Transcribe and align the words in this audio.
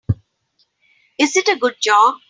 Is 1.19 1.37
it 1.37 1.47
a 1.47 1.55
good 1.59 1.75
job? 1.79 2.15